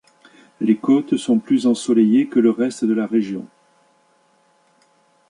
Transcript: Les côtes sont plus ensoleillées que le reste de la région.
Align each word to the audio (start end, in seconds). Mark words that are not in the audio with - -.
Les 0.61 0.77
côtes 0.77 1.15
sont 1.15 1.37
plus 1.37 1.67
ensoleillées 1.67 2.25
que 2.25 2.39
le 2.39 2.49
reste 2.49 2.85
de 2.85 2.93
la 2.95 3.05
région. 3.05 3.45